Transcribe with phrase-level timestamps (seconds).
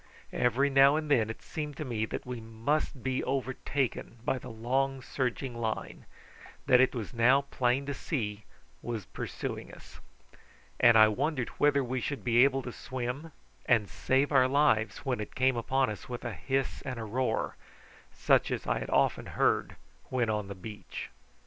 [0.33, 4.49] Every now and then it seemed to me that we must be overtaken by the
[4.49, 6.07] long surging line,
[6.65, 8.45] that it was now plain to see
[8.81, 9.99] was pursuing us,
[10.79, 13.31] and I wondered whether we should be able to swim
[13.67, 17.55] and save our lives when it came upon us with a hiss and a roar,
[18.11, 19.75] such as I had often heard
[20.09, 21.09] when on the beach.